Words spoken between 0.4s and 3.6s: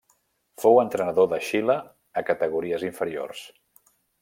Fou entrenador de Xile a categories inferiors.